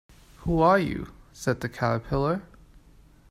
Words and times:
‘Who 0.37 0.61
are 0.61 0.79
you?’ 0.79 1.09
said 1.31 1.61
the 1.61 1.69
Caterpillar. 1.69 2.41